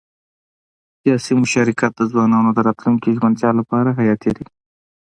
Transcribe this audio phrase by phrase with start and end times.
[1.01, 4.45] سیاسي مشارکت د ځوانانو د راتلونکي ژمنتیا لپاره حیاتي دی